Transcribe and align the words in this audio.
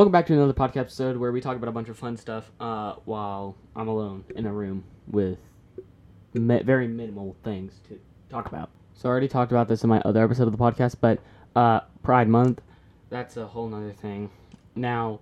Welcome 0.00 0.12
back 0.12 0.24
to 0.28 0.32
another 0.32 0.54
podcast 0.54 0.78
episode 0.78 1.18
where 1.18 1.30
we 1.30 1.42
talk 1.42 1.56
about 1.56 1.68
a 1.68 1.72
bunch 1.72 1.90
of 1.90 1.98
fun 1.98 2.16
stuff 2.16 2.50
uh, 2.58 2.94
while 3.04 3.54
I'm 3.76 3.86
alone 3.86 4.24
in 4.34 4.46
a 4.46 4.50
room 4.50 4.82
with 5.06 5.36
very 6.32 6.88
minimal 6.88 7.36
things 7.44 7.82
to 7.86 8.00
talk 8.30 8.46
about. 8.46 8.70
So 8.94 9.10
I 9.10 9.12
already 9.12 9.28
talked 9.28 9.52
about 9.52 9.68
this 9.68 9.82
in 9.84 9.90
my 9.90 10.00
other 10.06 10.24
episode 10.24 10.44
of 10.44 10.52
the 10.52 10.58
podcast, 10.58 10.94
but 11.02 11.18
uh, 11.54 11.80
Pride 12.02 12.28
Month, 12.30 12.62
that's 13.10 13.36
a 13.36 13.46
whole 13.46 13.68
nother 13.68 13.92
thing. 13.92 14.30
Now, 14.74 15.20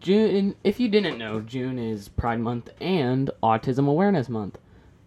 June, 0.00 0.56
if 0.64 0.80
you 0.80 0.88
didn't 0.88 1.16
know, 1.16 1.38
June 1.38 1.78
is 1.78 2.08
Pride 2.08 2.40
Month 2.40 2.70
and 2.80 3.30
Autism 3.44 3.86
Awareness 3.86 4.28
Month. 4.28 4.58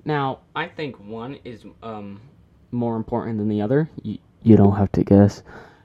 Now, 0.06 0.40
I 0.56 0.70
think 0.70 0.98
one 0.98 1.40
is 1.44 1.66
um, 1.84 2.22
more 2.72 2.96
important 2.96 3.38
than 3.38 3.50
the 3.50 3.62
other. 3.62 3.90
You, 4.02 4.20
you 4.44 4.56
don't 4.56 4.78
have 4.78 4.94
to 4.94 5.04
guess. 5.04 5.44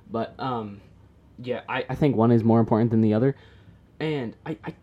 But, 0.08 0.38
um, 0.38 0.80
yeah, 1.38 1.62
I, 1.68 1.84
I 1.88 1.94
think 1.94 2.16
one 2.16 2.30
is 2.30 2.44
more 2.44 2.60
important 2.60 2.90
than 2.90 3.00
the 3.00 3.14
other. 3.14 3.36
And 4.00 4.34
I, 4.46 4.56
I, 4.64 4.74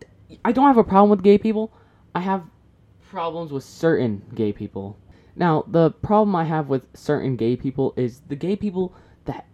I 0.44 0.52
don't 0.52 0.66
have 0.66 0.78
a 0.78 0.84
problem 0.84 1.10
with 1.10 1.22
gay 1.22 1.38
people. 1.38 1.72
I 2.14 2.20
have 2.20 2.44
problems 3.10 3.52
with 3.52 3.64
certain 3.64 4.22
gay 4.34 4.52
people. 4.52 4.96
Now, 5.36 5.64
the 5.66 5.90
problem 5.90 6.34
I 6.36 6.44
have 6.44 6.68
with 6.68 6.86
certain 6.94 7.36
gay 7.36 7.56
people 7.56 7.94
is 7.96 8.20
the 8.28 8.36
gay 8.36 8.56
people 8.56 8.94
that 9.24 9.46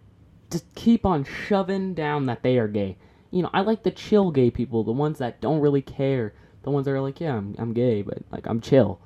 just 0.49 0.73
keep 0.75 1.05
on 1.05 1.23
shoving 1.23 1.93
down 1.93 2.25
that 2.27 2.43
they 2.43 2.57
are 2.57 2.67
gay. 2.67 2.97
You 3.31 3.43
know, 3.43 3.49
I 3.53 3.61
like 3.61 3.83
the 3.83 3.91
chill 3.91 4.31
gay 4.31 4.49
people, 4.51 4.83
the 4.83 4.91
ones 4.91 5.19
that 5.19 5.41
don't 5.41 5.59
really 5.59 5.81
care. 5.81 6.33
The 6.63 6.71
ones 6.71 6.85
that 6.85 6.91
are 6.91 7.01
like, 7.01 7.19
yeah, 7.19 7.35
I'm, 7.35 7.55
I'm 7.57 7.73
gay, 7.73 8.01
but 8.01 8.19
like 8.31 8.47
I'm 8.47 8.61
chill. 8.61 8.99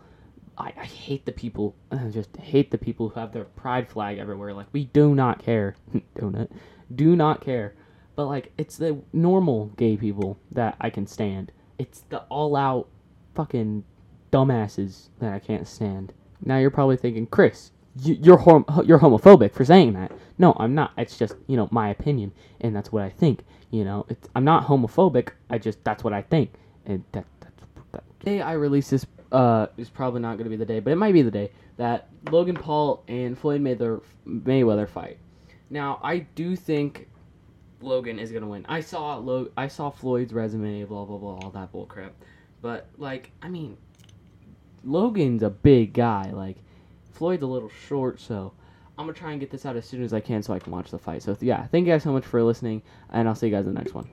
I, 0.57 0.73
I 0.77 0.85
hate 0.85 1.25
the 1.25 1.31
people. 1.31 1.75
I 1.91 2.09
just 2.09 2.35
hate 2.37 2.71
the 2.71 2.77
people 2.77 3.09
who 3.09 3.19
have 3.19 3.33
their 3.33 3.45
pride 3.45 3.89
flag 3.89 4.17
everywhere. 4.17 4.53
Like 4.53 4.67
we 4.71 4.85
do 4.85 5.15
not 5.15 5.39
care. 5.39 5.75
Donut. 6.17 6.49
Do 6.93 7.15
not 7.15 7.41
care. 7.41 7.73
But 8.15 8.25
like 8.27 8.51
it's 8.57 8.77
the 8.77 9.01
normal 9.13 9.67
gay 9.77 9.97
people 9.97 10.37
that 10.51 10.75
I 10.81 10.89
can 10.89 11.07
stand. 11.07 11.51
It's 11.79 12.01
the 12.09 12.19
all 12.23 12.55
out 12.55 12.87
fucking 13.35 13.83
dumbasses 14.31 15.09
that 15.19 15.33
I 15.33 15.39
can't 15.39 15.67
stand. 15.67 16.13
Now 16.43 16.57
you're 16.57 16.71
probably 16.71 16.97
thinking, 16.97 17.27
Chris, 17.27 17.71
you, 17.99 18.17
you're 18.21 18.37
hom- 18.37 18.65
you're 18.85 18.99
homophobic 18.99 19.53
for 19.53 19.65
saying 19.65 19.93
that. 19.93 20.11
No, 20.37 20.55
I'm 20.59 20.73
not. 20.75 20.91
It's 20.97 21.17
just 21.17 21.35
you 21.47 21.57
know 21.57 21.67
my 21.71 21.89
opinion, 21.89 22.31
and 22.61 22.75
that's 22.75 22.91
what 22.91 23.03
I 23.03 23.09
think. 23.09 23.43
You 23.69 23.85
know, 23.85 24.05
I'm 24.35 24.43
not 24.43 24.67
homophobic. 24.67 25.29
I 25.49 25.57
just 25.57 25.83
that's 25.83 26.03
what 26.03 26.13
I 26.13 26.21
think, 26.21 26.53
and 26.85 27.03
that 27.11 27.25
that's 27.39 27.63
that. 27.91 28.03
Day 28.19 28.41
I 28.41 28.53
release 28.53 28.89
this 28.89 29.05
uh 29.31 29.67
is 29.77 29.89
probably 29.89 30.21
not 30.21 30.33
going 30.33 30.45
to 30.45 30.49
be 30.49 30.55
the 30.57 30.65
day, 30.65 30.79
but 30.79 30.91
it 30.91 30.97
might 30.97 31.13
be 31.13 31.21
the 31.21 31.31
day 31.31 31.51
that 31.77 32.09
Logan 32.29 32.55
Paul 32.55 33.03
and 33.07 33.37
Floyd 33.37 33.61
Mayweather 33.61 34.89
fight. 34.89 35.17
Now 35.69 35.99
I 36.03 36.19
do 36.19 36.55
think 36.55 37.07
Logan 37.83 38.19
is 38.19 38.31
to 38.31 38.39
win. 38.45 38.65
I 38.67 38.81
saw 38.81 39.17
Lo- 39.17 39.51
I 39.57 39.67
saw 39.67 39.89
Floyd's 39.89 40.33
resume, 40.33 40.83
blah 40.85 41.05
blah 41.05 41.17
blah, 41.17 41.39
all 41.41 41.49
that 41.51 41.71
bull 41.71 41.85
crap. 41.85 42.13
But 42.61 42.87
like, 42.97 43.31
I 43.41 43.49
mean, 43.49 43.77
Logan's 44.83 45.43
a 45.43 45.49
big 45.49 45.93
guy. 45.93 46.31
Like, 46.31 46.57
Floyd's 47.11 47.43
a 47.43 47.47
little 47.47 47.69
short, 47.87 48.19
so 48.19 48.53
I'm 48.97 49.05
gonna 49.05 49.17
try 49.17 49.31
and 49.31 49.39
get 49.39 49.49
this 49.51 49.65
out 49.65 49.75
as 49.75 49.85
soon 49.85 50.03
as 50.03 50.13
I 50.13 50.19
can 50.19 50.43
so 50.43 50.53
I 50.53 50.59
can 50.59 50.71
watch 50.71 50.91
the 50.91 50.99
fight. 50.99 51.23
So 51.23 51.35
yeah, 51.41 51.65
thank 51.67 51.87
you 51.87 51.93
guys 51.93 52.03
so 52.03 52.11
much 52.11 52.25
for 52.25 52.41
listening, 52.43 52.81
and 53.09 53.27
I'll 53.27 53.35
see 53.35 53.47
you 53.47 53.55
guys 53.55 53.65
in 53.65 53.73
the 53.73 53.79
next 53.79 53.93
one. 53.93 54.07